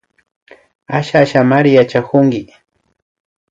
[0.97, 2.41] Asha Ashamari yachakunki